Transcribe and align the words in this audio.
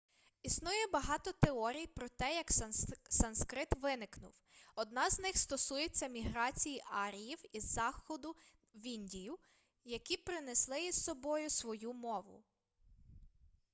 існує 0.43 0.87
багато 0.87 1.31
теорій 1.31 1.87
про 1.87 2.09
те 2.09 2.35
як 2.35 2.51
санскрит 3.09 3.67
виникнув 3.81 4.33
одна 4.75 5.09
з 5.09 5.19
них 5.19 5.37
стосується 5.37 6.07
міграції 6.07 6.83
аріїв 6.91 7.37
із 7.51 7.71
заходу 7.73 8.35
в 8.73 8.85
індію 8.87 9.37
які 9.83 10.17
принесли 10.17 10.85
із 10.85 11.03
собою 11.03 11.49
свою 11.49 11.93
мову 11.93 12.43